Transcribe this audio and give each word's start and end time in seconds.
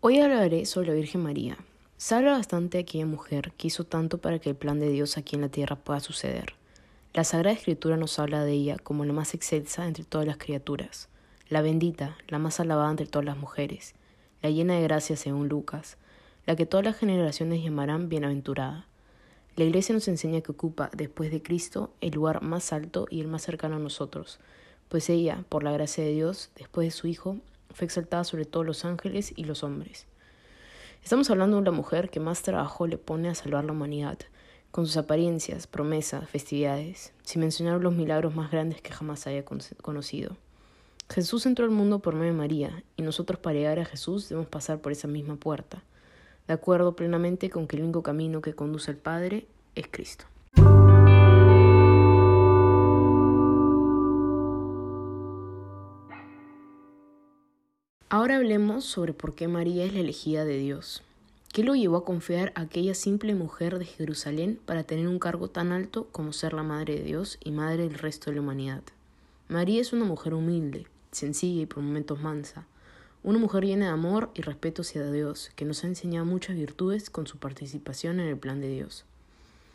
Hoy 0.00 0.20
hablaré 0.20 0.64
sobre 0.64 0.90
la 0.90 0.94
Virgen 0.94 1.24
María. 1.24 1.58
Se 1.96 2.22
bastante 2.22 2.78
de 2.78 2.82
aquella 2.82 3.04
mujer 3.04 3.52
que 3.56 3.66
hizo 3.66 3.82
tanto 3.82 4.18
para 4.18 4.38
que 4.38 4.50
el 4.50 4.54
plan 4.54 4.78
de 4.78 4.90
Dios 4.90 5.18
aquí 5.18 5.34
en 5.34 5.42
la 5.42 5.48
tierra 5.48 5.74
pueda 5.74 5.98
suceder. 5.98 6.54
La 7.14 7.24
Sagrada 7.24 7.56
Escritura 7.56 7.96
nos 7.96 8.20
habla 8.20 8.44
de 8.44 8.52
ella 8.52 8.76
como 8.78 9.04
la 9.04 9.12
más 9.12 9.34
excelsa 9.34 9.88
entre 9.88 10.04
todas 10.04 10.24
las 10.24 10.36
criaturas, 10.36 11.08
la 11.48 11.62
bendita, 11.62 12.16
la 12.28 12.38
más 12.38 12.60
alabada 12.60 12.92
entre 12.92 13.06
todas 13.06 13.26
las 13.26 13.36
mujeres, 13.36 13.96
la 14.40 14.50
llena 14.50 14.76
de 14.76 14.84
gracia 14.84 15.16
según 15.16 15.48
Lucas, 15.48 15.96
la 16.46 16.54
que 16.54 16.64
todas 16.64 16.86
las 16.86 16.96
generaciones 16.96 17.64
llamarán 17.64 18.08
bienaventurada. 18.08 18.86
La 19.56 19.64
Iglesia 19.64 19.96
nos 19.96 20.06
enseña 20.06 20.42
que 20.42 20.52
ocupa, 20.52 20.90
después 20.96 21.32
de 21.32 21.42
Cristo, 21.42 21.90
el 22.00 22.12
lugar 22.12 22.40
más 22.44 22.72
alto 22.72 23.08
y 23.10 23.20
el 23.20 23.26
más 23.26 23.42
cercano 23.42 23.74
a 23.74 23.80
nosotros, 23.80 24.38
pues 24.88 25.10
ella, 25.10 25.42
por 25.48 25.64
la 25.64 25.72
gracia 25.72 26.04
de 26.04 26.12
Dios, 26.12 26.50
después 26.54 26.86
de 26.86 26.92
su 26.92 27.08
Hijo, 27.08 27.38
fue 27.72 27.84
exaltada 27.84 28.24
sobre 28.24 28.44
todos 28.44 28.66
los 28.66 28.84
ángeles 28.84 29.32
y 29.36 29.44
los 29.44 29.62
hombres. 29.62 30.06
Estamos 31.02 31.30
hablando 31.30 31.56
de 31.56 31.62
una 31.62 31.70
mujer 31.70 32.10
que 32.10 32.20
más 32.20 32.42
trabajo 32.42 32.86
le 32.86 32.98
pone 32.98 33.28
a 33.28 33.34
salvar 33.34 33.64
la 33.64 33.72
humanidad, 33.72 34.18
con 34.70 34.86
sus 34.86 34.96
apariencias, 34.96 35.66
promesas, 35.66 36.28
festividades, 36.28 37.12
sin 37.22 37.40
mencionar 37.40 37.80
los 37.80 37.94
milagros 37.94 38.34
más 38.34 38.50
grandes 38.50 38.82
que 38.82 38.92
jamás 38.92 39.26
haya 39.26 39.44
conocido. 39.82 40.36
Jesús 41.08 41.46
entró 41.46 41.64
al 41.64 41.70
mundo 41.70 42.00
por 42.00 42.14
medio 42.14 42.32
de 42.32 42.38
María, 42.38 42.84
y 42.96 43.02
nosotros 43.02 43.38
para 43.38 43.56
llegar 43.56 43.78
a 43.78 43.86
Jesús 43.86 44.28
debemos 44.28 44.50
pasar 44.50 44.80
por 44.80 44.92
esa 44.92 45.08
misma 45.08 45.36
puerta, 45.36 45.82
de 46.46 46.54
acuerdo 46.54 46.96
plenamente 46.96 47.48
con 47.48 47.66
que 47.66 47.76
el 47.76 47.84
único 47.84 48.02
camino 48.02 48.42
que 48.42 48.54
conduce 48.54 48.90
al 48.90 48.98
Padre 48.98 49.46
es 49.74 49.86
Cristo. 49.90 50.26
Ahora 58.10 58.36
hablemos 58.36 58.86
sobre 58.86 59.12
por 59.12 59.34
qué 59.34 59.48
María 59.48 59.84
es 59.84 59.92
la 59.92 60.00
elegida 60.00 60.46
de 60.46 60.56
Dios. 60.56 61.02
¿Qué 61.52 61.62
lo 61.62 61.74
llevó 61.74 61.98
a 61.98 62.04
confiar 62.06 62.52
a 62.54 62.62
aquella 62.62 62.94
simple 62.94 63.34
mujer 63.34 63.78
de 63.78 63.84
Jerusalén 63.84 64.58
para 64.64 64.82
tener 64.82 65.08
un 65.08 65.18
cargo 65.18 65.48
tan 65.50 65.72
alto 65.72 66.08
como 66.10 66.32
ser 66.32 66.54
la 66.54 66.62
Madre 66.62 66.94
de 66.94 67.02
Dios 67.02 67.36
y 67.44 67.50
Madre 67.50 67.82
del 67.82 67.98
resto 67.98 68.30
de 68.30 68.36
la 68.36 68.40
humanidad? 68.40 68.82
María 69.48 69.82
es 69.82 69.92
una 69.92 70.06
mujer 70.06 70.32
humilde, 70.32 70.86
sencilla 71.12 71.60
y 71.60 71.66
por 71.66 71.82
momentos 71.82 72.18
mansa, 72.18 72.64
una 73.22 73.38
mujer 73.38 73.66
llena 73.66 73.88
de 73.88 73.92
amor 73.92 74.30
y 74.34 74.40
respeto 74.40 74.80
hacia 74.80 75.10
Dios, 75.12 75.50
que 75.54 75.66
nos 75.66 75.84
ha 75.84 75.88
enseñado 75.88 76.24
muchas 76.24 76.56
virtudes 76.56 77.10
con 77.10 77.26
su 77.26 77.36
participación 77.36 78.20
en 78.20 78.28
el 78.28 78.38
plan 78.38 78.62
de 78.62 78.70
Dios. 78.70 79.04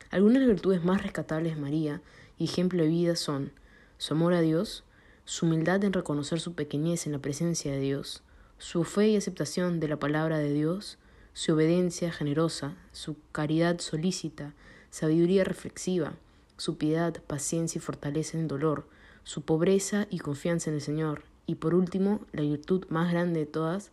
Algunas 0.09 0.43
virtudes 0.43 0.83
más 0.83 1.03
rescatables 1.03 1.53
de 1.53 1.61
María 1.61 2.01
y 2.39 2.45
ejemplo 2.45 2.81
de 2.81 2.89
vida 2.89 3.15
son 3.15 3.51
su 3.99 4.15
amor 4.15 4.33
a 4.33 4.41
Dios, 4.41 4.83
su 5.25 5.45
humildad 5.45 5.83
en 5.83 5.93
reconocer 5.93 6.39
su 6.39 6.53
pequeñez 6.53 7.05
en 7.05 7.13
la 7.13 7.19
presencia 7.19 7.71
de 7.71 7.79
Dios, 7.79 8.23
su 8.57 8.83
fe 8.83 9.09
y 9.09 9.15
aceptación 9.15 9.79
de 9.79 9.87
la 9.87 9.97
palabra 9.97 10.37
de 10.37 10.53
Dios, 10.53 10.97
su 11.33 11.53
obediencia 11.53 12.11
generosa, 12.11 12.75
su 12.91 13.15
caridad 13.31 13.79
solícita, 13.79 14.53
sabiduría 14.89 15.43
reflexiva, 15.43 16.13
su 16.57 16.77
piedad, 16.77 17.21
paciencia 17.25 17.79
y 17.79 17.81
fortaleza 17.81 18.37
en 18.37 18.47
dolor, 18.47 18.85
su 19.23 19.41
pobreza 19.41 20.07
y 20.09 20.19
confianza 20.19 20.69
en 20.69 20.75
el 20.75 20.81
Señor, 20.81 21.23
y 21.45 21.55
por 21.55 21.73
último, 21.73 22.21
la 22.31 22.41
virtud 22.41 22.85
más 22.89 23.11
grande 23.11 23.41
de 23.41 23.45
todas, 23.45 23.91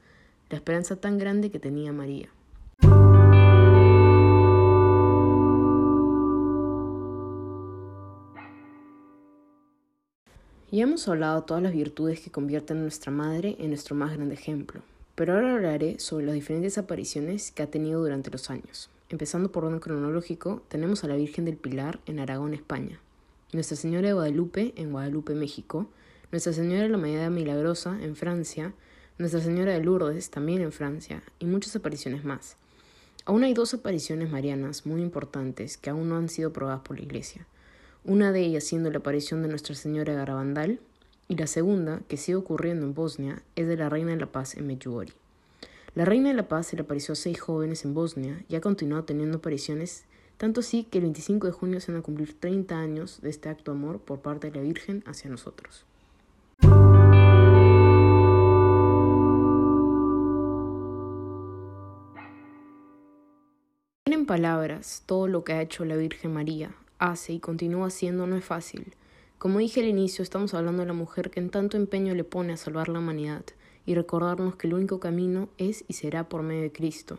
la 0.50 0.56
esperanza 0.56 0.96
tan 0.96 1.18
grande 1.18 1.50
que 1.50 1.58
tenía 1.58 1.92
María. 1.92 2.28
Ya 10.72 10.84
hemos 10.84 11.08
hablado 11.08 11.42
todas 11.42 11.64
las 11.64 11.72
virtudes 11.72 12.20
que 12.20 12.30
convierten 12.30 12.78
a 12.78 12.82
nuestra 12.82 13.10
madre 13.10 13.56
en 13.58 13.70
nuestro 13.70 13.96
más 13.96 14.12
grande 14.14 14.34
ejemplo, 14.34 14.82
pero 15.16 15.34
ahora 15.34 15.54
hablaré 15.54 15.98
sobre 15.98 16.26
las 16.26 16.36
diferentes 16.36 16.78
apariciones 16.78 17.50
que 17.50 17.64
ha 17.64 17.66
tenido 17.66 18.00
durante 18.00 18.30
los 18.30 18.50
años. 18.50 18.88
Empezando 19.08 19.50
por 19.50 19.64
orden 19.64 19.80
cronológico, 19.80 20.62
tenemos 20.68 21.02
a 21.02 21.08
la 21.08 21.16
Virgen 21.16 21.44
del 21.44 21.56
Pilar 21.56 21.98
en 22.06 22.20
Aragón, 22.20 22.54
España, 22.54 23.00
Nuestra 23.52 23.76
Señora 23.76 24.06
de 24.06 24.12
Guadalupe 24.12 24.72
en 24.76 24.92
Guadalupe, 24.92 25.34
México, 25.34 25.88
Nuestra 26.30 26.52
Señora 26.52 26.82
de 26.82 26.88
la 26.88 26.98
Medida 26.98 27.30
Milagrosa 27.30 27.98
en 28.00 28.14
Francia, 28.14 28.72
Nuestra 29.18 29.40
Señora 29.40 29.72
de 29.72 29.80
Lourdes 29.80 30.30
también 30.30 30.62
en 30.62 30.70
Francia, 30.70 31.24
y 31.40 31.46
muchas 31.46 31.74
apariciones 31.74 32.24
más. 32.24 32.54
Aún 33.24 33.42
hay 33.42 33.54
dos 33.54 33.74
apariciones 33.74 34.30
marianas 34.30 34.86
muy 34.86 35.02
importantes 35.02 35.76
que 35.76 35.90
aún 35.90 36.08
no 36.08 36.16
han 36.16 36.28
sido 36.28 36.52
probadas 36.52 36.82
por 36.82 36.96
la 36.96 37.02
Iglesia 37.02 37.44
una 38.04 38.32
de 38.32 38.40
ellas 38.40 38.64
siendo 38.64 38.90
la 38.90 38.98
aparición 38.98 39.42
de 39.42 39.48
Nuestra 39.48 39.74
Señora 39.74 40.14
Garabandal, 40.14 40.80
y 41.28 41.36
la 41.36 41.46
segunda, 41.46 42.00
que 42.08 42.16
sigue 42.16 42.36
ocurriendo 42.36 42.86
en 42.86 42.94
Bosnia, 42.94 43.42
es 43.54 43.68
de 43.68 43.76
la 43.76 43.88
Reina 43.88 44.10
de 44.10 44.16
la 44.16 44.26
Paz 44.26 44.56
en 44.56 44.66
Medjugorje. 44.66 45.14
La 45.94 46.04
Reina 46.04 46.30
de 46.30 46.34
la 46.34 46.48
Paz 46.48 46.68
se 46.68 46.76
le 46.76 46.82
apareció 46.82 47.12
a 47.12 47.16
seis 47.16 47.40
jóvenes 47.40 47.84
en 47.84 47.94
Bosnia 47.94 48.44
y 48.48 48.56
ha 48.56 48.60
continuado 48.60 49.04
teniendo 49.04 49.38
apariciones, 49.38 50.04
tanto 50.38 50.60
así 50.60 50.84
que 50.84 50.98
el 50.98 51.04
25 51.04 51.46
de 51.46 51.52
junio 51.52 51.80
se 51.80 51.92
van 51.92 52.00
a 52.00 52.02
cumplir 52.02 52.38
30 52.38 52.76
años 52.76 53.20
de 53.20 53.30
este 53.30 53.48
acto 53.48 53.72
de 53.72 53.78
amor 53.78 54.00
por 54.00 54.20
parte 54.20 54.50
de 54.50 54.56
la 54.56 54.62
Virgen 54.62 55.04
hacia 55.06 55.30
nosotros. 55.30 55.84
En 64.06 64.26
palabras, 64.26 65.04
todo 65.06 65.28
lo 65.28 65.44
que 65.44 65.52
ha 65.52 65.62
hecho 65.62 65.84
la 65.84 65.96
Virgen 65.96 66.32
María 66.32 66.74
hace 67.00 67.32
y 67.32 67.40
continúa 67.40 67.88
haciendo 67.88 68.28
no 68.28 68.36
es 68.36 68.44
fácil. 68.44 68.94
Como 69.38 69.58
dije 69.58 69.80
al 69.80 69.88
inicio, 69.88 70.22
estamos 70.22 70.54
hablando 70.54 70.82
de 70.82 70.86
la 70.86 70.92
mujer 70.92 71.30
que 71.30 71.40
en 71.40 71.50
tanto 71.50 71.76
empeño 71.76 72.14
le 72.14 72.24
pone 72.24 72.52
a 72.52 72.56
salvar 72.56 72.88
la 72.88 73.00
humanidad 73.00 73.42
y 73.86 73.94
recordarnos 73.94 74.54
que 74.54 74.68
el 74.68 74.74
único 74.74 75.00
camino 75.00 75.48
es 75.58 75.84
y 75.88 75.94
será 75.94 76.28
por 76.28 76.42
medio 76.42 76.62
de 76.62 76.72
Cristo. 76.72 77.18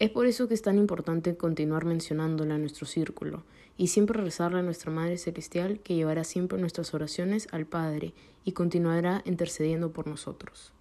Es 0.00 0.10
por 0.10 0.26
eso 0.26 0.48
que 0.48 0.54
es 0.54 0.62
tan 0.62 0.76
importante 0.76 1.36
continuar 1.36 1.84
mencionándola 1.84 2.56
en 2.56 2.62
nuestro 2.62 2.86
círculo 2.86 3.44
y 3.78 3.86
siempre 3.86 4.20
rezarle 4.20 4.58
a 4.58 4.62
nuestra 4.62 4.90
Madre 4.90 5.16
Celestial 5.16 5.78
que 5.80 5.94
llevará 5.94 6.24
siempre 6.24 6.58
nuestras 6.58 6.92
oraciones 6.92 7.46
al 7.52 7.66
Padre 7.66 8.12
y 8.44 8.52
continuará 8.52 9.22
intercediendo 9.24 9.92
por 9.92 10.08
nosotros. 10.08 10.72